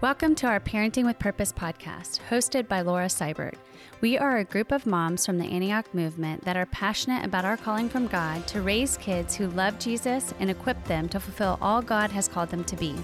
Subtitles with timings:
[0.00, 3.54] Welcome to our Parenting with Purpose podcast, hosted by Laura Seibert.
[4.00, 7.56] We are a group of moms from the Antioch movement that are passionate about our
[7.56, 11.82] calling from God to raise kids who love Jesus and equip them to fulfill all
[11.82, 12.96] God has called them to be.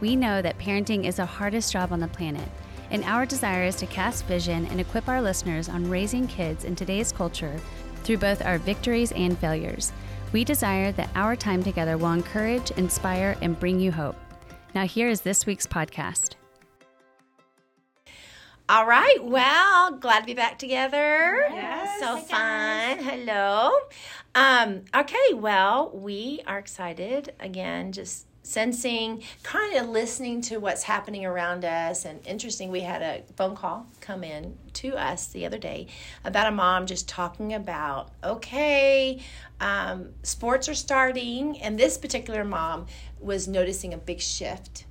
[0.00, 2.48] We know that parenting is the hardest job on the planet,
[2.90, 6.76] and our desire is to cast vision and equip our listeners on raising kids in
[6.76, 7.58] today's culture
[8.04, 9.92] through both our victories and failures.
[10.32, 14.16] We desire that our time together will encourage, inspire, and bring you hope.
[14.76, 16.34] Now, here is this week's podcast.
[18.68, 19.18] All right.
[19.22, 21.46] Well, glad to be back together.
[21.50, 22.00] Yes.
[22.00, 22.98] So fun.
[22.98, 23.70] Hello.
[24.34, 25.34] Um, okay.
[25.34, 32.04] Well, we are excited again, just sensing, kind of listening to what's happening around us.
[32.04, 35.86] And interesting, we had a phone call come in to us the other day
[36.24, 39.20] about a mom just talking about, okay,
[39.60, 41.60] um, sports are starting.
[41.60, 42.86] And this particular mom
[43.20, 44.86] was noticing a big shift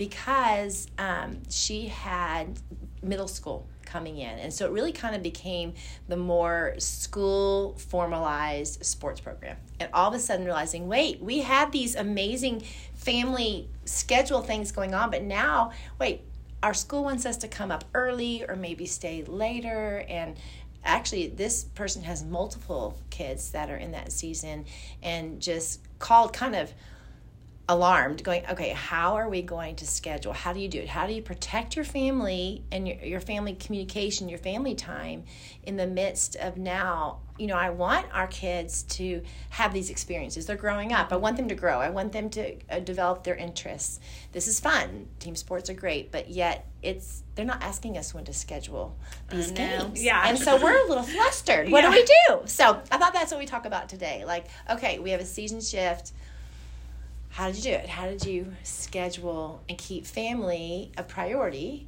[0.00, 2.58] because um, she had
[3.02, 4.38] middle school coming in.
[4.38, 5.74] And so it really kind of became
[6.08, 9.58] the more school formalized sports program.
[9.78, 12.62] And all of a sudden realizing, wait, we had these amazing
[12.94, 16.22] family schedule things going on, but now, wait,
[16.62, 20.06] our school wants us to come up early or maybe stay later.
[20.08, 20.34] And
[20.82, 24.64] actually, this person has multiple kids that are in that season
[25.02, 26.72] and just called kind of
[27.70, 30.32] alarmed going okay how are we going to schedule?
[30.32, 30.88] How do you do it?
[30.88, 35.22] How do you protect your family and your, your family communication your family time
[35.62, 37.20] in the midst of now?
[37.38, 40.46] You know i want our kids to have these experiences.
[40.46, 41.12] They're growing up.
[41.12, 41.78] I want them to grow.
[41.78, 44.00] I want them to uh, develop their interests.
[44.32, 45.06] This is fun.
[45.20, 48.98] Team sports are great but yet it's they're not asking us when to schedule
[49.30, 50.02] these games.
[50.02, 50.22] Yeah.
[50.26, 51.70] and so we're a little flustered.
[51.70, 52.42] What do we do?
[52.46, 54.24] So i thought that's what we talk about today.
[54.26, 56.12] Like okay we have a season shift
[57.30, 57.88] how did you do it?
[57.88, 61.86] How did you schedule and keep family a priority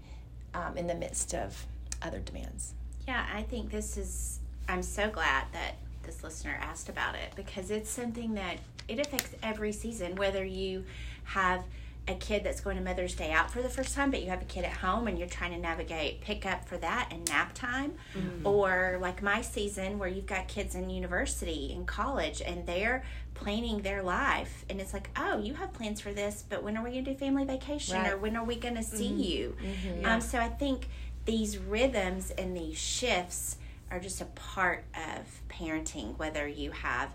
[0.54, 1.66] um, in the midst of
[2.00, 2.74] other demands?
[3.06, 7.70] Yeah, I think this is, I'm so glad that this listener asked about it because
[7.70, 8.58] it's something that
[8.88, 10.84] it affects every season, whether you
[11.24, 11.64] have
[12.08, 14.42] a kid that's going to Mother's Day out for the first time, but you have
[14.42, 17.92] a kid at home and you're trying to navigate pickup for that and nap time,
[18.16, 18.44] mm-hmm.
[18.46, 23.04] or like my season where you've got kids in university and college and they're
[23.34, 26.84] planning their life, and it's like, oh, you have plans for this, but when are
[26.84, 28.12] we going to do family vacation, Right.
[28.12, 29.20] or when are we going to see mm-hmm.
[29.20, 29.56] you?
[29.62, 30.06] Mm-hmm.
[30.06, 30.88] Um, so I think
[31.24, 33.56] these rhythms and these shifts
[33.90, 37.10] are just a part of parenting, whether you have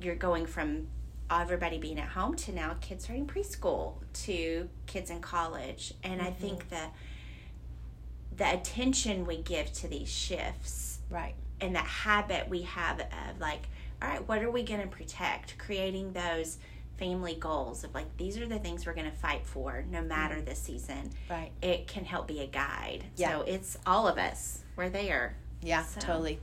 [0.00, 0.86] you're going from
[1.30, 6.30] everybody being at home to now kids starting preschool to kids in college and i
[6.30, 6.74] think mm-hmm.
[8.36, 11.34] the the attention we give to these shifts Right.
[11.60, 13.68] and that habit we have of like
[14.02, 16.58] all right what are we going to protect creating those
[16.98, 20.36] family goals of like these are the things we're going to fight for no matter
[20.36, 20.44] mm-hmm.
[20.46, 21.50] the season Right.
[21.62, 23.30] it can help be a guide Yeah.
[23.30, 26.38] so it's all of us we're there Yeah, So- totally.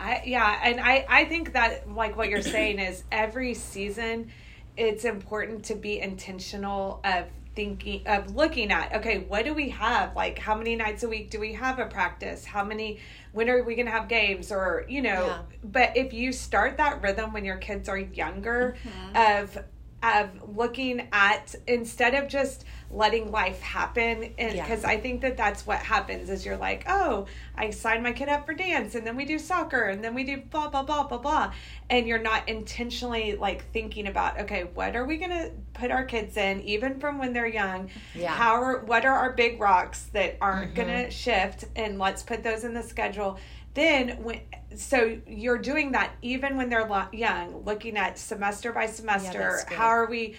[0.00, 4.30] I yeah, and I I think that like what you're saying is every season
[4.76, 10.16] it's important to be intentional of thinking of looking at okay what do we have?
[10.16, 12.44] Like how many nights a week do we have a practice?
[12.44, 13.00] How many
[13.32, 14.50] when are we going to have games?
[14.50, 15.42] Or you know Yeah.
[15.62, 19.42] but if you start that rhythm when your kids are younger mm-hmm.
[19.42, 19.58] of
[20.02, 24.62] of looking at instead of just letting life happen and Yeah.
[24.64, 28.28] because i think that that's what happens is you're like oh i signed my kid
[28.28, 31.04] up for dance and then we do soccer and then we do blah blah blah
[31.04, 31.52] blah blah
[31.88, 36.04] and you're not intentionally like thinking about okay what are we going to put our
[36.04, 38.32] kids in even from when they're young Yeah.
[38.32, 41.10] how are what are our big rocks that aren't going to mm-hmm.
[41.10, 43.38] shift and let's put those in the schedule
[43.74, 44.40] then when
[44.74, 49.74] so you're doing that even when they're young looking at semester by semester good.
[49.74, 50.34] how are we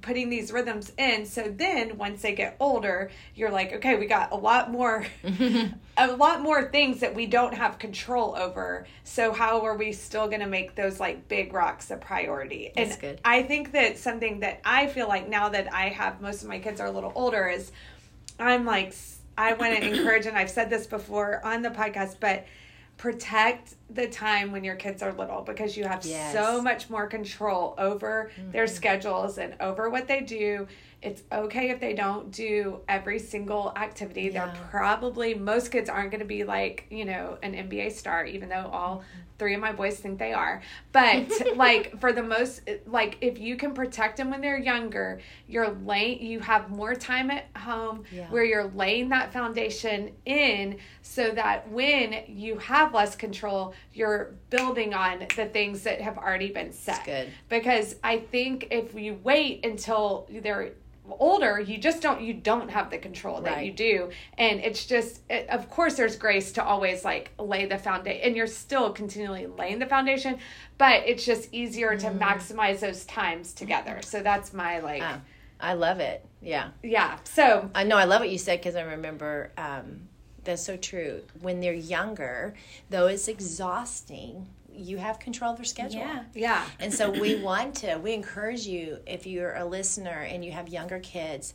[0.00, 1.26] putting these rhythms in.
[1.26, 5.06] So then once they get older you're like okay we got a lot more
[5.96, 8.86] a lot more things that we don't have control over.
[9.04, 12.72] So how are we still going to make those like big rocks a priority?
[12.74, 13.20] That's and good.
[13.24, 16.58] i think that something that i feel like now that i have most of my
[16.58, 17.72] kids are a little older is
[18.38, 18.94] i'm like
[19.36, 22.44] i want to encourage and i've said this before on the podcast but
[23.00, 26.34] protect the time when your kids are little because you have Yes.
[26.34, 28.74] so much more control over their Mm-hmm.
[28.74, 30.68] schedules and over what they do.
[31.02, 34.28] It's okay if they don't do every single activity.
[34.28, 38.48] They're probably most kids aren't going to be like, you know, an NBA star even
[38.48, 39.20] though all Mm-hmm.
[39.38, 40.60] three of my boys think they are.
[40.92, 45.70] But like for the most like if you can protect them when they're younger, you're
[45.86, 48.28] laying you have more time at home Yeah.
[48.28, 54.92] where you're laying that foundation in so that when you have less control, you're building
[54.92, 57.04] on the things that have already been set.
[57.06, 57.28] good.
[57.48, 60.72] Because I think if you wait until they're
[61.18, 63.66] older you just don't you don't have the control that Right.
[63.66, 67.78] you do and it's just it, of course there's grace to always like lay the
[67.78, 70.38] foundation and you're still continually laying the foundation
[70.78, 75.20] but it's just easier to maximize those times together so that's my like Ah,
[75.60, 76.24] I love it.
[76.40, 76.70] Yeah.
[76.82, 80.02] yeah so I know I love what you said because I remember um,
[80.42, 81.20] that's so true.
[81.42, 82.54] When they're younger,
[82.88, 84.46] though it's exhausting,
[84.80, 86.00] you have control of their schedule.
[86.00, 86.22] Yeah.
[86.34, 90.52] yeah And so we want to, we encourage you, if you're a listener and you
[90.52, 91.54] have younger kids,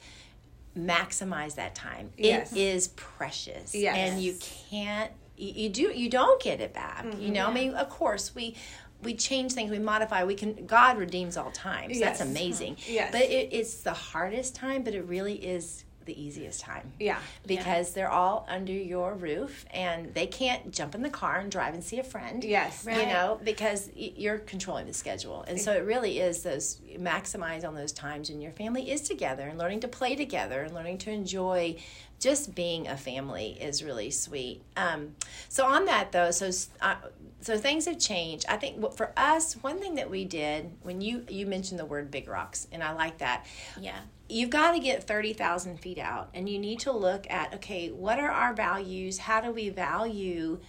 [0.78, 2.12] maximize that time.
[2.18, 2.52] Yes.
[2.52, 3.74] It is precious.
[3.74, 3.96] Yes.
[3.98, 4.36] And you
[4.70, 7.06] can't, you, you do, you don't get it back.
[7.06, 7.22] Mm-hmm.
[7.22, 8.56] You know, I mean, of course, we,
[9.02, 11.98] we change things, we modify, we can, God redeems all times.
[11.98, 12.20] Yes.
[12.20, 12.78] That's amazing.
[12.88, 13.12] Yes.
[13.12, 17.94] But it, it's the hardest time, but it really is the easiest time yeah because
[17.94, 21.84] they're all under your roof and they can't jump in the car and drive and
[21.84, 22.44] see a friend.
[22.44, 25.44] yes You know, because you're controlling the schedule.
[25.48, 29.48] And so it really is those maximize on those times when your family is together
[29.48, 31.78] and learning to play together and learning to enjoy
[32.20, 34.62] just being a family is really sweet.
[34.78, 35.16] Um,
[35.50, 36.50] so on that though, so
[36.82, 36.96] uh,
[37.42, 38.46] so things have changed.
[38.50, 42.10] I think for us, one thing that we did when you you mentioned the word
[42.10, 43.46] big rocks, and I like that
[43.80, 44.00] Yeah.
[44.30, 48.20] You've got to get 30,000 feet out and you need to look at okay what
[48.20, 49.20] are our values?
[49.20, 50.60] How do we value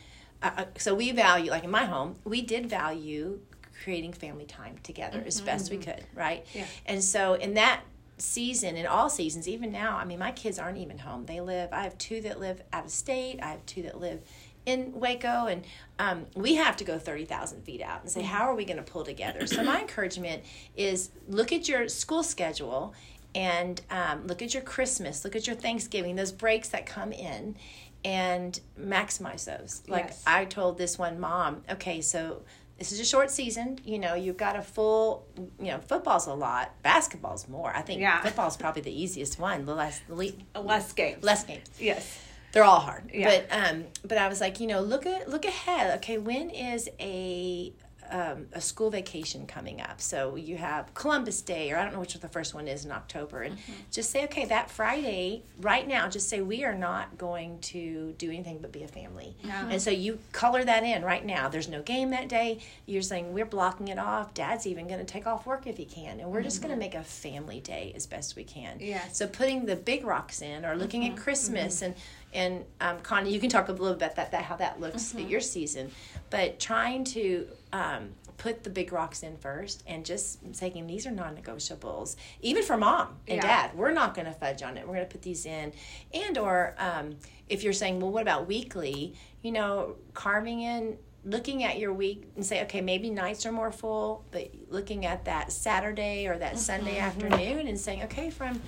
[0.42, 3.40] uh, uh, so we value like in my home we did value
[3.82, 6.46] creating family time together as best we could right?
[6.54, 6.66] Yeah.
[6.84, 7.82] and so in that
[8.18, 11.26] season in all seasons even now i mean my kids aren't even home.
[11.26, 14.20] They live i have two that live out of state i have two that live
[14.66, 15.64] in Waco, and
[16.00, 18.82] um, we have to go 30,000 feet out and say, how are we going to
[18.82, 19.46] pull together?
[19.46, 20.42] So, my encouragement
[20.76, 22.92] is look at your school schedule
[23.36, 27.56] and um, look at your Christmas, look at your Thanksgiving, those breaks that come in,
[28.04, 29.82] and maximize those.
[29.86, 30.22] Like Yes.
[30.26, 32.42] I told this one mom, okay, so
[32.78, 33.78] this is a short season.
[33.84, 35.26] You know, you've got a full,
[35.60, 37.70] you know, football's a lot, basketball's more.
[37.76, 38.22] I think Yeah.
[38.22, 42.20] football's probably the easiest one, the less, the le- less games less games yes
[42.52, 43.10] they're all hard.
[43.12, 43.42] Yeah.
[43.50, 45.94] But um, but I was like, you know, look at look ahead.
[45.98, 47.70] Okay, when is a
[48.10, 50.00] um, a school vacation coming up?
[50.00, 52.92] So you have Columbus Day, or I don't know which the first one is in
[52.92, 53.56] October, and
[53.90, 58.30] just say, okay, that Friday, right now, just say we are not going to do
[58.30, 59.36] anything but be a family.
[59.70, 61.48] And so you color that in right now.
[61.48, 62.58] There's no game that day.
[62.86, 64.34] You're saying we're blocking it off.
[64.34, 66.78] Dad's even going to take off work if he can, and we're just going to
[66.78, 68.78] make a family day as best we can.
[68.80, 69.16] Yes.
[69.16, 71.12] So putting the big rocks in, or looking Mm-hmm.
[71.18, 71.94] at Christmas, and
[72.36, 75.08] and um, Connie, you can talk a little bit about that, that how that looks
[75.10, 75.18] Mm-hmm.
[75.24, 75.90] at your season,
[76.30, 81.10] but trying to um, put the big rocks in first, and just saying these are
[81.10, 83.42] non-negotiables, even for mom and Yeah.
[83.68, 83.74] dad.
[83.76, 84.86] We're not going to fudge on it.
[84.86, 85.72] We're going to put these in,
[86.12, 87.16] and or um,
[87.48, 89.14] if you're saying, well, what about weekly?
[89.42, 93.72] You know, carving in looking at your week and say, okay, maybe nights are more
[93.72, 97.06] full, but looking at that Saturday or that Sunday Mm-hmm.
[97.30, 98.60] afternoon and saying, okay, from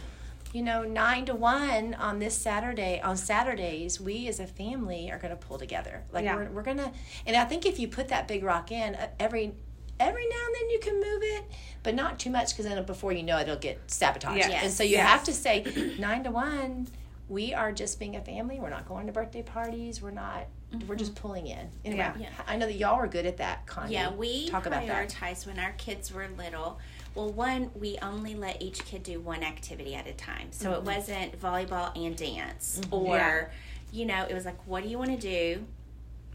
[0.53, 5.19] you know nine to one on this Saturday on Saturdays, we as a family are
[5.19, 6.03] going to pull together.
[6.13, 6.37] Like Yeah.
[6.37, 6.93] we're we're gonna,
[7.27, 9.53] and I think if you put that big rock in uh, every.
[10.01, 11.45] Every now and then you can move it,
[11.83, 14.49] but not too much because then before you know it, it'll get sabotaged.
[14.49, 14.63] Yes.
[14.63, 15.09] And so you Yes.
[15.09, 16.87] have to say nine to one.
[17.29, 18.61] We are just being a family.
[18.61, 20.01] We're not going to birthday parties.
[20.01, 20.47] We're not.
[20.87, 21.69] We're just pulling in.
[21.85, 22.15] Anyway, Yeah.
[22.17, 22.29] Yeah.
[22.47, 23.67] I know that y'all are good at that.
[23.67, 23.95] Connie.
[23.95, 25.09] Yeah, we talk about that.
[25.09, 26.79] prioritized when our kids were little.
[27.19, 30.53] Well, one, we only let each kid do one activity at a time.
[30.53, 30.87] So it mm-hmm.
[30.87, 32.95] wasn't volleyball and dance, mm-hmm.
[32.95, 33.49] or, Yeah.
[33.91, 35.65] you know, it was like, what do you want to do?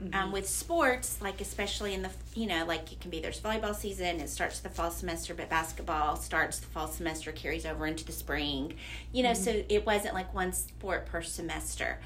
[0.03, 0.13] Mm-hmm.
[0.13, 3.73] Um, with sports, like especially in the, you know, like it can be there's volleyball
[3.73, 8.03] season, it starts the fall semester, but basketball starts the fall semester, carries over into
[8.03, 8.73] the spring,
[9.13, 11.99] you know, so it wasn't like one sport per semester.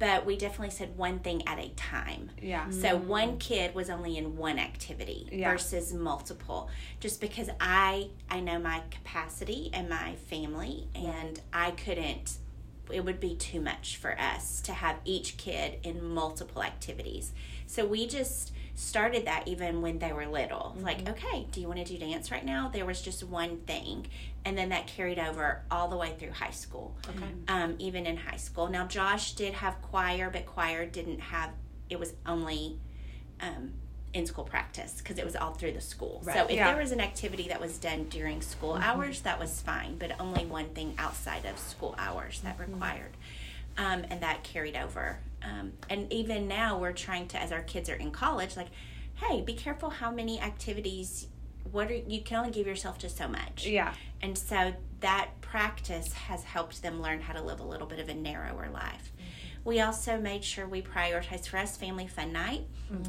[0.00, 2.30] But we definitely said one thing at a time.
[2.42, 5.52] yeah So one kid was only in one activity Yeah.
[5.52, 12.38] versus multiple, just because I I know my capacity and my family, and I couldn't.
[12.90, 17.32] It would be too much for us to have each kid in multiple activities.
[17.66, 20.76] So we just started that even when they were little.
[20.80, 22.68] Like, okay, do you want to do dance right now?
[22.72, 24.06] There was just one thing,
[24.44, 27.26] and then that carried over all the way through high school Okay.
[27.48, 28.68] um, even in high school.
[28.68, 31.50] Now, Josh did have choir, but choir didn't have,
[31.88, 32.78] it was only
[33.40, 33.72] um,
[34.12, 36.22] in school practice because it was all through the school.
[36.24, 36.72] So if Yeah.
[36.72, 40.44] there was an activity that was done during school hours, that was fine, but only
[40.46, 43.12] one thing outside of school hours that required.
[43.78, 45.18] Um, and that carried over.
[45.42, 48.68] Um, and even now, we're trying to, as our kids are in college, like,
[49.16, 51.28] hey, be careful how many activities.
[51.70, 53.66] What are you can only give yourself to so much.
[53.66, 57.98] yeah And so that practice has helped them learn how to live a little bit
[57.98, 59.12] of a narrower life.
[59.64, 62.62] We also made sure we prioritized for us family fun night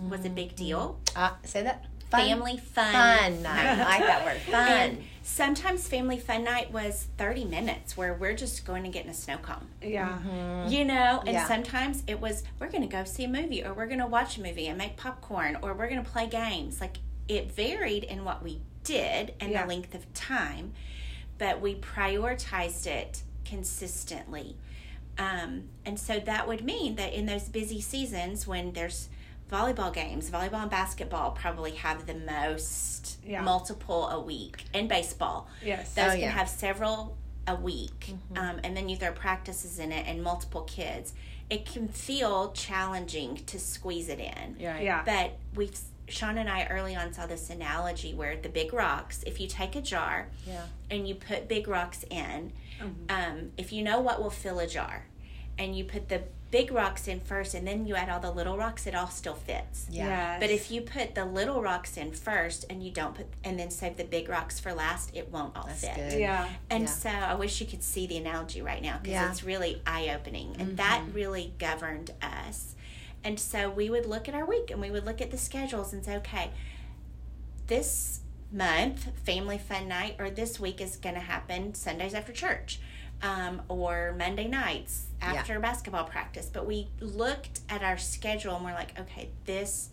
[0.09, 0.99] was a big deal.
[1.15, 1.85] Uh, say that.
[2.11, 3.65] Fun- family fun, Fun night.
[3.79, 4.41] I like that word.
[4.41, 4.67] Fun.
[4.67, 9.11] And sometimes family fun night was 30 minutes where we're just going to get in
[9.11, 9.67] a snow cone.
[9.81, 10.67] Yeah.
[10.67, 11.47] You know, and Yeah.
[11.47, 14.37] sometimes it was we're going to go see a movie or we're going to watch
[14.37, 16.81] a movie and make popcorn or we're going to play games.
[16.81, 19.61] Like it varied in what we did and Yeah.
[19.63, 20.73] the length of time,
[21.37, 24.57] but we prioritized it consistently.
[25.17, 29.07] Um, and so that would mean that in those busy seasons when there's
[29.51, 33.41] volleyball games, volleyball and basketball probably have the most Yeah.
[33.41, 35.47] multiple a week, and baseball.
[35.63, 35.93] Yes.
[35.93, 36.29] Those Oh, can yeah.
[36.31, 37.17] have several
[37.47, 41.13] a week, um, and then you throw practices in it and multiple kids.
[41.49, 44.55] It can feel challenging to squeeze it in.
[44.59, 44.77] You're.
[44.77, 45.03] Yeah.
[45.03, 45.77] But we've
[46.07, 49.77] Sean and I early on saw this analogy where the big rocks, if you take
[49.77, 50.65] a jar Yeah.
[50.89, 53.05] and you put big rocks in, Mm-hmm.
[53.09, 55.05] um, if you know what will fill a jar,
[55.57, 58.57] and you put the big rocks in first, and then you add all the little
[58.57, 59.87] rocks, it all still fits.
[59.89, 60.07] Yeah.
[60.07, 60.39] Yes.
[60.41, 63.71] But if you put the little rocks in first, and you don't put, and then
[63.71, 65.95] save the big rocks for last, it won't all That's fit.
[65.95, 66.19] good.
[66.19, 66.49] yeah.
[66.69, 66.89] And Yeah.
[66.89, 69.31] so I wish you could see the analogy right now because Yeah.
[69.31, 70.55] it's really eye opening.
[70.59, 70.75] And mm-hmm.
[70.75, 72.75] that really governed us.
[73.23, 75.93] And so we would look at our week and we would look at the schedules
[75.93, 76.51] and say, okay,
[77.67, 78.19] this
[78.51, 82.79] month, family fun night, or this week is going to happen Sundays after church
[83.23, 86.49] um, or Monday nights after basketball practice.
[86.51, 89.89] But we looked at our schedule and we're like, okay, this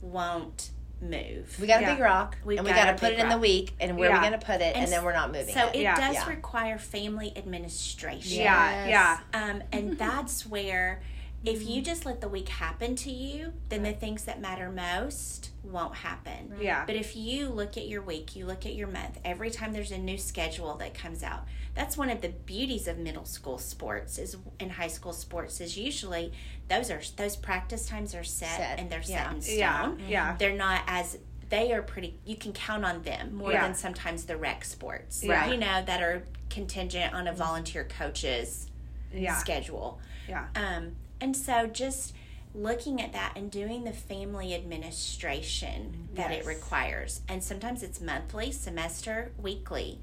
[0.00, 0.70] won't
[1.02, 1.56] move.
[1.60, 1.94] We got a Yeah.
[1.94, 3.96] big rock, We've and we got got to put big it in the week, and
[3.96, 4.16] where Yeah.
[4.16, 5.76] are we going to put it, and, And then we're not moving so it.
[5.76, 5.96] it Yeah.
[5.96, 6.28] does Yeah.
[6.28, 8.40] require family administration.
[8.42, 8.86] Yeah.
[8.86, 9.20] Yes.
[9.32, 9.42] Yeah.
[9.42, 11.00] Um, and that's where,
[11.44, 15.50] if you just let the week happen to you, then the things that matter most
[15.62, 16.52] won't happen.
[16.60, 16.84] Yeah.
[16.86, 19.90] But if you look at your week, you look at your month, every time there's
[19.90, 24.18] a new schedule that comes out, that's one of the beauties of middle school sports
[24.18, 26.32] is and high school sports is usually
[26.68, 28.78] those are those practice times are set, Set.
[28.78, 29.24] and they're Yeah.
[29.28, 29.58] set in stone.
[30.00, 30.08] Yeah.
[30.08, 30.36] Yeah.
[30.38, 31.18] They're not as
[31.48, 33.62] they are pretty you can count on them more Yeah.
[33.62, 35.24] than sometimes the rec sports.
[35.26, 35.50] Right.
[35.52, 38.66] You know, that are contingent on a volunteer coach's
[39.12, 39.36] Yeah.
[39.38, 40.00] schedule.
[40.28, 40.46] Yeah.
[40.54, 42.14] Um, and so just
[42.54, 46.40] looking at that and doing the family administration that Yes.
[46.40, 47.20] it requires.
[47.28, 50.00] And sometimes it's monthly, semester, weekly.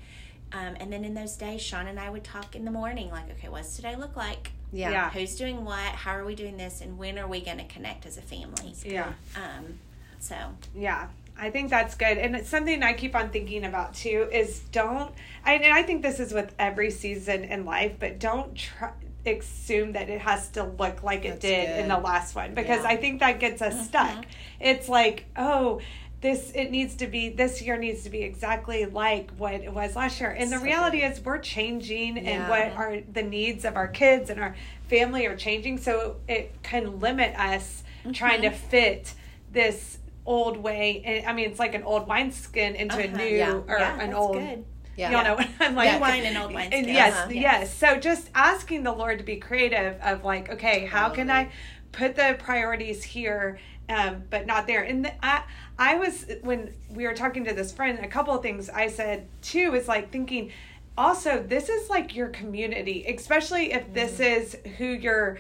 [0.53, 3.29] Um, and then in those days, Sean and I would talk in the morning, like,
[3.31, 4.51] okay, what's today look like?
[4.71, 4.91] yeah.
[4.91, 5.09] Yeah.
[5.11, 5.77] Who's doing what?
[5.93, 6.81] How are we doing this?
[6.81, 8.73] And when are we going to connect as a family?
[8.83, 9.13] Yeah.
[9.35, 9.79] Um,
[10.19, 10.35] so,
[10.75, 11.07] Yeah,
[11.37, 12.17] I think that's good.
[12.17, 15.13] And it's something I keep on thinking about too is don't,
[15.45, 18.91] I, and I think this is with every season in life, but don't try,
[19.27, 22.83] assume that it has to look like it That's did in the last one because
[22.83, 22.89] Yeah.
[22.89, 24.25] I think that gets us stuck.
[24.59, 25.81] It's like, oh,
[26.19, 29.95] this it needs to be this year needs to be exactly like what it was
[29.95, 33.75] last year and the So reality is we're changing and what are the needs of
[33.75, 34.55] our kids and our
[34.87, 39.13] family are changing so it can limit us trying to fit
[39.51, 43.17] this old way and i mean it's like an old wineskin into a Uh-huh.
[43.17, 43.53] new Yeah.
[43.67, 44.65] or yeah, an old good.
[44.97, 45.11] Yeah.
[45.11, 45.85] Y'all know I'm like.
[45.85, 45.99] Yeah.
[45.99, 47.29] Wine and old wine And yes, Uh-huh.
[47.31, 47.73] yes.
[47.73, 51.51] So just asking the Lord to be creative of like, okay, how can I
[51.91, 54.81] put the priorities here, um, but not there?
[54.83, 55.43] And the, I,
[55.77, 59.27] I was when we were talking to this friend, a couple of things I said
[59.41, 60.51] too is like thinking.
[60.97, 65.37] Also, this is like your community, especially if this is who you're.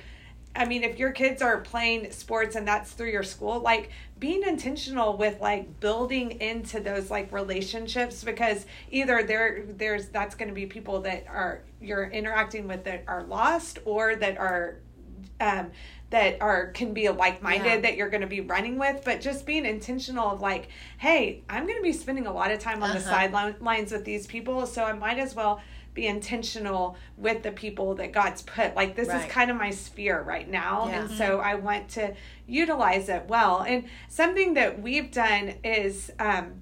[0.57, 4.43] I mean, if your kids are playing sports and that's through your school, like being
[4.43, 10.55] intentional with like building into those like relationships because either there there's that's going to
[10.55, 14.79] be people that are you're interacting with that are lost or that are
[15.39, 15.69] um
[16.09, 17.79] that are can be like-minded Yeah.
[17.81, 21.65] that you're going to be running with but just being intentional of like hey i'm
[21.67, 23.29] going to be spending a lot of time on the Uh-huh.
[23.31, 25.61] sidelines with these people so i might as well
[25.97, 29.25] be intentional with the people that god's put like this Right.
[29.25, 30.87] is kind of my sphere right now.
[30.87, 31.01] Yeah.
[31.01, 32.15] and so i want to
[32.47, 33.59] utilize it well.
[33.67, 36.61] And something that we've done is um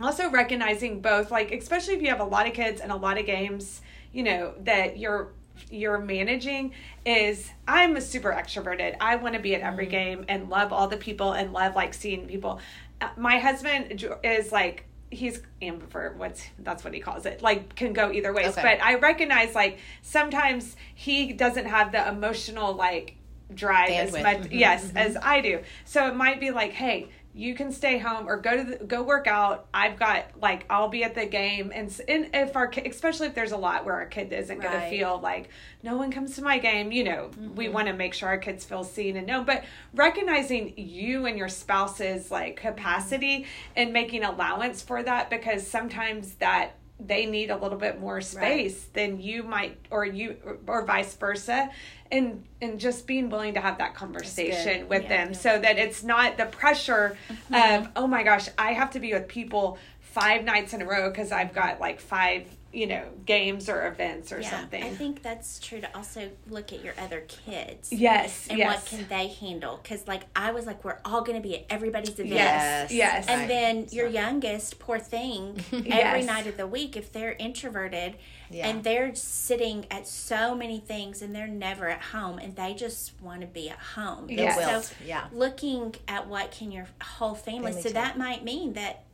[0.00, 3.18] also recognizing both like especially if you have a lot of kids and a lot
[3.18, 3.82] of games
[4.12, 5.32] you know that you're
[5.70, 6.72] you're managing
[7.04, 8.94] is i'm a super extroverted.
[9.00, 11.92] I want to be at every game and love all the people and love like
[11.94, 12.60] seeing people.
[13.00, 17.92] Uh, my husband is like he's ambivert what's that's what he calls it like can
[17.94, 18.62] go either ways Okay.
[18.62, 23.14] but i recognize like sometimes he doesn't have the emotional like
[23.54, 24.22] drive as Bandwidth.
[24.22, 25.60] much Mhm, yes as I do.
[25.86, 29.00] So it might be like, hey, you can stay home or go to the, go
[29.00, 29.68] work out.
[29.72, 33.52] I've got like I'll be at the game, and, and if our especially if there's
[33.52, 35.48] a lot where our kid isn't going to feel like
[35.84, 36.90] no one comes to my game.
[36.90, 37.74] You know, we mm-hmm.
[37.74, 39.44] want to make sure our kids feel seen and known.
[39.44, 39.62] But
[39.94, 43.72] recognizing you and your spouse's like capacity mm-hmm.
[43.76, 48.86] and making allowance for that because sometimes that they need a little bit more space
[48.92, 51.70] than you might or you or vice versa
[52.10, 56.36] and and just being willing to have that conversation with them so that it's not
[56.36, 57.82] the pressure mm-hmm.
[57.84, 61.10] of oh my gosh i have to be with people five nights in a row
[61.10, 65.58] because i've got like five you know games or events or something I think that's
[65.58, 67.90] true to also look at your other kids.
[67.90, 69.80] yes And yes what can they handle?
[69.82, 72.28] Because, like, I was like, we're all going to be at everybody's event.
[72.28, 76.26] yes yes And then your youngest, poor thing, every Yes.
[76.26, 78.16] night of the week, if they're introverted
[78.50, 78.68] Yeah.
[78.68, 83.12] and they're sitting at so many things and they're never at home and they just
[83.20, 84.28] want to be at home.
[84.28, 84.56] And Yes.
[84.56, 85.26] Wilt, So yeah.
[85.32, 87.94] looking at what can your whole family, Family so do.
[87.94, 89.04] that might mean that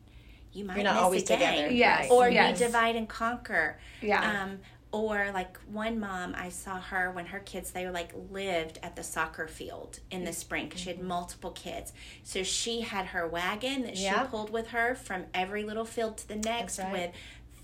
[0.53, 1.39] you might You're not miss always a game.
[1.39, 1.71] together.
[1.73, 2.11] Yes.
[2.11, 2.61] Or Yes.
[2.61, 3.79] you divide and conquer.
[4.01, 4.43] Yeah.
[4.45, 4.61] Um,
[4.93, 8.95] or like one mom, I saw her when her kids they were like lived at
[8.95, 11.01] the soccer field in the spring because she Mm-hmm.
[11.01, 11.93] had multiple kids.
[12.23, 14.23] So she had her wagon that Yeah.
[14.23, 16.93] she pulled with her from every little field to the next right.
[16.93, 17.11] with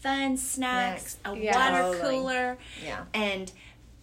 [0.00, 1.54] fun snacks, a Yeah.
[1.90, 3.04] water cooler, Yeah.
[3.14, 3.52] and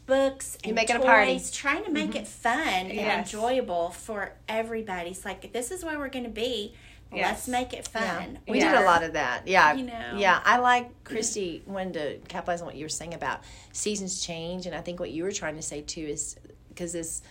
[0.06, 1.39] books and making a toys, party.
[1.51, 5.10] trying to make it fun and enjoyable for everybody.
[5.10, 6.74] It's like this is where we're going to be.
[7.12, 7.25] Yes.
[7.30, 8.18] Let's make it Yeah.
[8.20, 8.39] fun.
[8.48, 8.72] We Yeah.
[8.72, 9.48] did a lot of that.
[9.48, 9.74] Yeah.
[9.74, 10.13] You know.
[10.18, 10.42] Yeah.
[10.46, 14.66] I like Christy wanted to capitalize on what you were saying about seasons change.
[14.66, 16.36] And I think what you were trying to say too is
[16.70, 17.22] because this,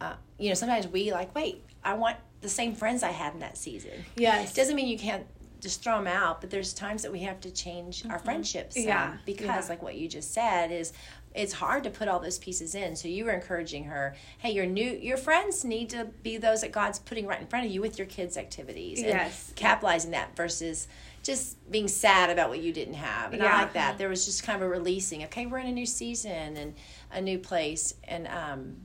[0.00, 3.40] uh, you know, sometimes we like, wait, I want the same friends I had in
[3.40, 4.04] that season.
[4.16, 4.54] Yes.
[4.54, 5.26] Doesn't mean you can't
[5.64, 8.76] just throw them out, but there's times that we have to change our friendships.
[8.76, 9.16] Yeah.
[9.24, 9.66] because, Yeah.
[9.68, 10.92] like what you just said, is
[11.34, 12.94] it's hard to put all those pieces in.
[12.94, 16.70] So you were encouraging her, hey, your new your friends need to be those that
[16.70, 18.98] God's putting right in front of you with your kids' activities.
[19.00, 19.52] And Yes.
[19.56, 20.86] capitalizing that versus
[21.24, 23.32] just being sad about what you didn't have.
[23.32, 23.96] And I like that.
[23.98, 25.24] There was just kind of a releasing.
[25.24, 26.74] Okay, we're in a new season and
[27.10, 27.94] a new place.
[28.04, 28.76] And um,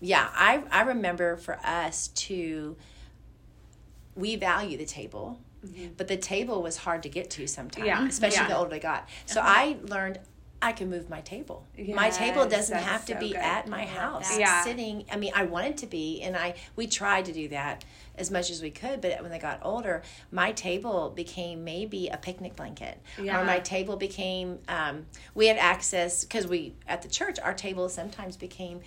[0.00, 2.76] yeah, I I remember for us to
[4.14, 5.38] we value the table.
[5.96, 8.06] But the table was hard to get to sometimes, Yeah.
[8.06, 8.48] especially Yeah.
[8.48, 9.08] the older I got.
[9.26, 10.20] So I learned
[10.60, 11.64] I can move my table.
[11.94, 13.36] my table doesn't have to so be good.
[13.36, 14.36] at my house.
[14.36, 14.64] Yeah.
[14.64, 15.04] sitting.
[15.10, 17.84] I mean, I wanted to be, and I we tried to do that
[18.16, 19.00] as much as we could.
[19.00, 23.40] But when they got older, my table became maybe a picnic blanket, Yeah.
[23.40, 24.58] or my table became.
[24.66, 27.38] Um, we had access because we at the church.
[27.38, 28.80] Our table sometimes became.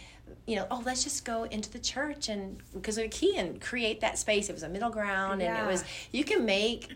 [0.45, 3.59] You know, oh, let's just go into the church and because of the key and
[3.61, 4.49] create that space.
[4.49, 6.89] It was a middle ground, and it was you can make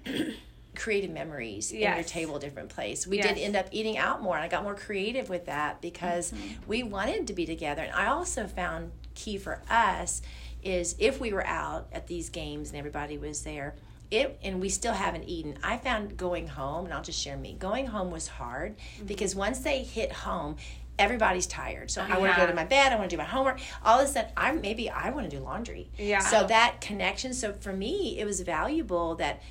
[0.75, 3.07] creative memories in your table different place.
[3.07, 3.35] We Yes.
[3.35, 6.67] did end up eating out more and I got more creative with that because Mm-hmm.
[6.67, 7.81] we wanted to be together.
[7.83, 10.21] And I also found key for us
[10.63, 13.75] is if we were out at these games and everybody was there,
[14.11, 15.57] it and we still haven't eaten.
[15.63, 17.55] I found going home, and I'll just share me.
[17.57, 19.05] Going home was hard Mm-hmm.
[19.05, 20.57] because once they hit home,
[20.97, 21.91] everybody's tired.
[21.91, 22.91] So I want to go to my bed.
[22.93, 23.59] I want to do my homework.
[23.83, 25.89] All of a sudden, I maybe I want to do laundry.
[25.97, 26.19] Yeah.
[26.19, 27.33] So that connection.
[27.33, 29.41] So for me, it was valuable that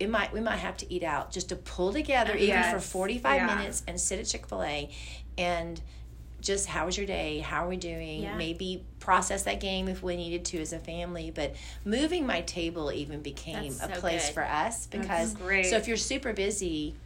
[0.00, 3.34] it might we might have to eat out just to pull together even for 45
[3.36, 3.54] Yeah.
[3.54, 4.90] minutes and sit at chick-fil-a
[5.38, 5.80] and
[6.40, 8.36] just how was your day how are we doing Yeah.
[8.36, 12.92] maybe process that game if we needed to as a family but moving my table
[12.92, 14.34] even became That's a so place good.
[14.34, 16.96] for us because so if you're super busy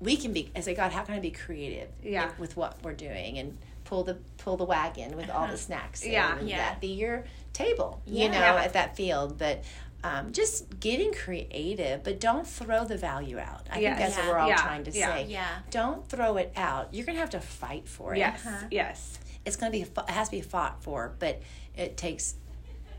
[0.00, 2.30] we can be I say God how can I be creative Yeah.
[2.38, 6.38] with what we're doing and pull the pull the wagon with all the snacks Yeah.
[6.38, 6.58] and Yeah.
[6.58, 8.28] that be your table you Yeah.
[8.32, 8.62] know Yeah.
[8.64, 9.64] at that field but
[10.04, 13.96] um, just getting creative but don't throw the value out i Yes.
[13.96, 14.24] think that's Yeah.
[14.26, 14.56] what we're all Yeah.
[14.62, 15.14] trying to Yeah.
[15.14, 15.48] say Yeah.
[15.70, 18.46] don't throw it out you're gonna have to fight for it Yes.
[18.70, 19.18] Yes.
[19.44, 21.40] it's gonna be it has to be fought for but
[21.76, 22.34] it takes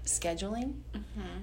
[0.07, 0.73] scheduling.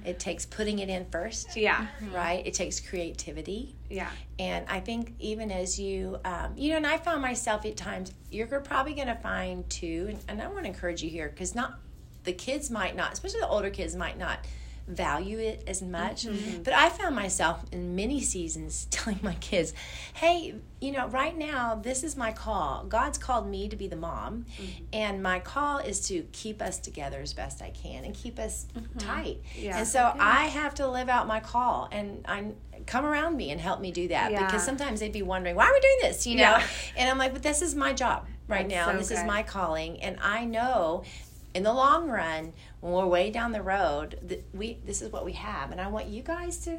[0.04, 1.86] It takes putting it in first Yeah.
[2.12, 2.46] right?
[2.46, 3.74] It takes creativity.
[3.88, 4.10] Yeah.
[4.38, 8.12] and I think even as you, um, you know, and I found myself at times,
[8.30, 11.54] you're probably going to find too, and, and I want to encourage you here because
[11.54, 11.78] not
[12.24, 14.38] the kids might not, especially the older kids might not
[14.86, 16.24] value it as much.
[16.24, 16.36] Mm-hmm.
[16.36, 16.62] Mm-hmm.
[16.62, 19.72] But I found myself in many seasons telling my kids,
[20.14, 22.84] hey, you know, right now, this is my call.
[22.84, 24.84] God's called me to be the mom, mm-hmm.
[24.92, 28.66] and my call is to keep us together as best I can and keep us
[28.98, 29.38] tight.
[29.56, 29.78] Yeah.
[29.78, 32.52] And so I have to live out my call, and I
[32.86, 34.44] come around me and help me do that Yeah.
[34.44, 36.58] because sometimes they'd be wondering why are we doing this, you know?
[36.96, 38.92] And I'm like, but this is my job right That's now.
[38.92, 41.04] so this is my calling, and I know
[41.54, 45.24] in the long run when we're way down the road that we this is what
[45.24, 46.78] we have and i want you guys to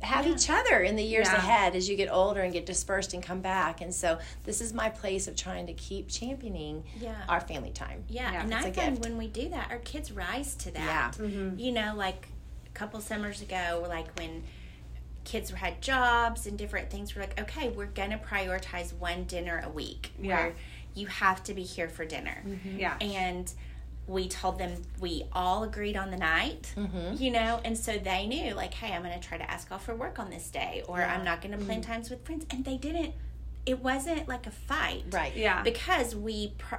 [0.00, 1.36] have each other in the years Yeah.
[1.36, 4.74] ahead as you get older and get dispersed and come back and so this is
[4.74, 7.14] my place of trying to keep championing Yeah.
[7.28, 9.02] our family time Yeah, Yeah, and it's I a find gift.
[9.08, 11.16] when we do that, our kids rise to that.
[11.18, 11.26] Yeah.
[11.26, 11.58] that.
[11.58, 12.28] You know, like
[12.66, 14.42] a couple summers ago, like when
[15.24, 19.70] kids had jobs and different things, we're like, okay, we're gonna prioritize one dinner a
[19.70, 20.34] week Yeah.
[20.36, 20.54] where
[20.94, 22.42] you have to be here for dinner.
[22.46, 22.78] Mm-hmm.
[22.78, 22.96] Yeah.
[23.00, 23.50] And
[24.06, 27.22] we told them we all agreed on the night, mm-hmm.
[27.22, 29.94] you know, and so they knew, like, hey, I'm gonna try to ask off for
[29.94, 31.92] work on this day, or I'm not gonna plan mm-hmm.
[31.92, 33.14] times with friends, and they didn't
[33.66, 35.04] it wasn't like a fight.
[35.10, 35.34] Right.
[35.34, 35.62] Yeah.
[35.62, 36.76] Because we, pr-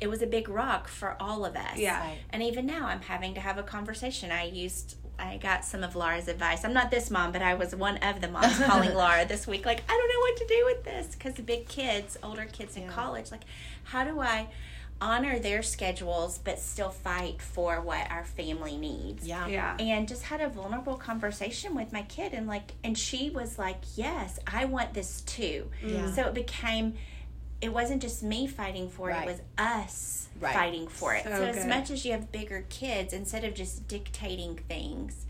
[0.00, 1.76] it was a big rock for all of us.
[1.76, 2.00] Yeah.
[2.00, 2.18] Right.
[2.30, 4.30] And even now, I'm having to have a conversation.
[4.30, 6.64] I used, I got some of Laura's advice.
[6.64, 9.66] I'm not this mom, but I was one of the moms calling Laura this week,
[9.66, 11.14] like, I don't know what to do with this.
[11.14, 12.92] Because the big kids, older kids in Yeah.
[12.92, 13.44] college, like,
[13.84, 14.48] how do I
[15.00, 19.26] honor their schedules but still fight for what our family needs?
[19.26, 19.46] Yeah.
[19.46, 19.76] Yeah.
[19.78, 23.76] and just had a vulnerable conversation with my kid and like and she was like
[23.96, 26.10] yes i want this too Yeah.
[26.10, 26.94] so it became
[27.60, 29.28] it wasn't just me fighting for it Right.
[29.28, 30.54] it was us Right.
[30.54, 33.86] fighting for it So so, as much as you have bigger kids instead of just
[33.88, 35.25] dictating things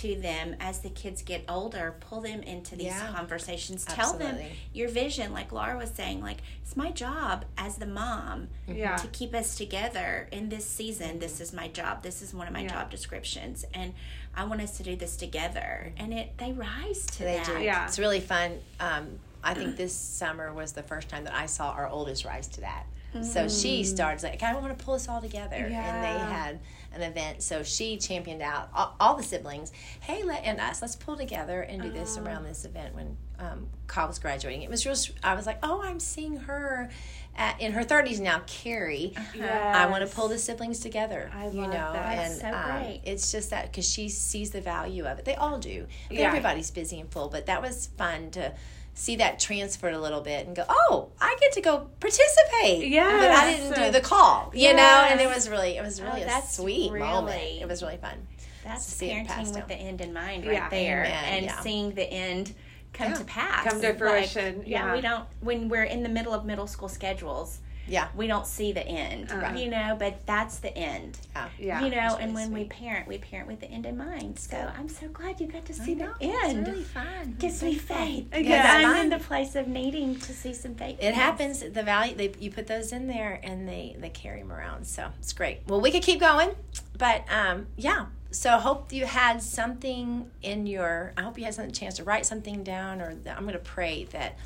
[0.00, 3.12] to them as the kids get older pull them into these Yeah.
[3.14, 4.38] conversations tell them
[4.72, 8.96] your vision like laura was saying like it's my job as the mom Yeah.
[8.96, 11.18] to keep us together in this season.
[11.18, 12.02] This is my job.
[12.02, 12.68] This is one of my Yeah.
[12.70, 13.92] job descriptions, and
[14.34, 15.92] I want us to do this together.
[15.98, 17.46] And it they rise to They that.
[17.46, 17.62] do.
[17.62, 17.86] Yeah.
[17.86, 18.60] It's really fun.
[18.80, 22.48] Um, I think this summer was the first time that I saw our oldest rise
[22.48, 22.86] to that.
[23.22, 26.60] So she starts like, I want to pull us all together, and they had
[26.92, 27.42] an event.
[27.42, 29.72] So she championed out all, all the siblings.
[30.00, 33.66] Hey, let and us let's pull together and do this around this event when um,
[33.86, 34.62] Kyle was graduating.
[34.62, 36.90] It was just I was like, oh, I'm seeing her
[37.36, 39.14] at, in her 30s now, Carrie.
[39.40, 41.30] I want to pull the siblings together.
[41.34, 42.18] I you love know, that.
[42.18, 45.24] and So um, it's just that because she sees the value of it.
[45.24, 45.86] They all do.
[46.10, 46.28] Yeah.
[46.28, 48.52] Everybody's busy and full, but that was fun to
[48.94, 52.88] see that transferred a little bit and go, oh, I get to go participate.
[52.88, 54.52] Yeah, but I didn't do the call.
[54.54, 57.40] You know, and it was really, it was oh, really a Oh, that's sweet moment.
[57.60, 58.26] It was really fun.
[58.64, 59.68] That's To see it parenting with down.
[59.68, 60.60] the end in mind, Yeah.
[60.60, 61.60] right there, Amen, and yeah.
[61.60, 62.54] seeing the end
[62.92, 63.18] come Yeah.
[63.18, 64.94] to pass, Come to Like, fruition, yeah, yeah.
[64.94, 67.58] we don't when we're in the middle of middle school schedules.
[67.86, 68.08] Yeah.
[68.16, 69.58] We don't see the end, Right.
[69.58, 71.18] you know, but that's the end.
[71.34, 71.48] Yeah.
[71.58, 71.84] Yeah.
[71.84, 74.38] you know, It's and really when we parent, we parent with the end in mind.
[74.38, 74.56] So.
[74.78, 76.66] I'm so glad you got to see the end.
[76.66, 77.36] It's really fun.
[77.38, 79.00] gives me faith because Yeah, I'm fun.
[79.04, 80.96] in the place of needing to see some faith.
[81.00, 81.60] It happens.
[81.60, 84.86] The value they you put those in there and they they carry them around.
[84.86, 85.60] So it's great.
[85.66, 86.50] Well, we could keep going,
[86.98, 88.06] but um, yeah.
[88.30, 91.12] So hope you had something in your.
[91.16, 93.58] I hope you had some chance to write something down, or that I'm going to
[93.60, 94.36] pray that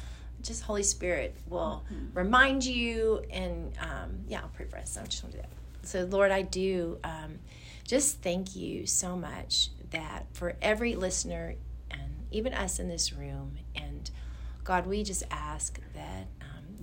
[0.43, 3.23] just Holy Spirit will remind you.
[3.31, 4.91] And um, yeah, I'll pray for us.
[4.91, 5.87] So I just want to do that.
[5.89, 7.39] So Lord, I do um,
[7.87, 11.55] just thank you so much that for every listener
[11.91, 14.11] and even us in this room and
[14.69, 16.27] God, we just ask that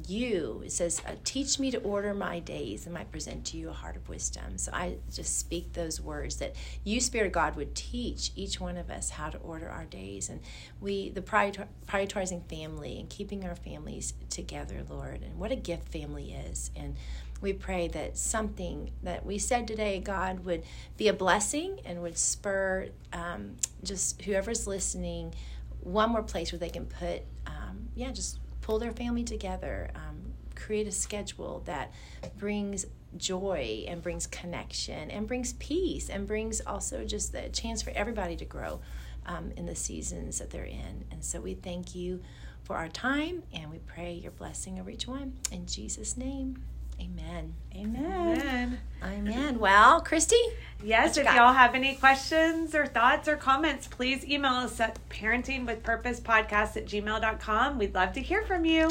[0.07, 3.69] you, it says, uh, teach me to order my days and might present to you
[3.69, 4.57] a heart of wisdom.
[4.57, 8.77] So I just speak those words that you, Spirit of God, would teach each one
[8.77, 10.29] of us how to order our days.
[10.29, 10.41] And
[10.81, 15.21] we, the prioritizing family and keeping our families together, Lord.
[15.21, 16.71] And what a gift family is.
[16.75, 16.95] And
[17.41, 20.63] we pray that something that we said today, God, would
[20.97, 25.33] be a blessing and would spur um, just whoever's listening
[25.81, 30.33] one more place where they can put, um, yeah, just pull their family together, um,
[30.55, 31.93] create a schedule that
[32.35, 37.91] brings joy and brings connection and brings peace and brings also just the chance for
[37.91, 38.81] everybody to grow
[39.27, 41.05] um, in the seasons that they're in.
[41.11, 42.21] And so we thank you
[42.63, 45.37] for our time and we pray your blessing over each one.
[45.51, 46.63] In Jesus' name,
[46.99, 47.53] amen.
[47.75, 47.99] Amen.
[48.03, 48.79] Amen.
[49.03, 49.59] Amen.
[49.59, 50.41] Well, Christy?
[50.83, 56.77] Yes, if y'all have any questions or thoughts or comments, please email us at parentingwithpurposepodcast
[56.77, 57.77] at gmail.com.
[57.77, 58.89] We'd love to hear from you.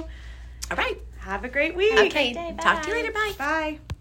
[0.71, 0.99] All right.
[1.19, 1.99] Have a great week.
[1.99, 2.33] Okay.
[2.33, 2.55] day.
[2.61, 3.12] Talk to you later.
[3.12, 3.35] Bye.
[3.38, 3.93] Bye.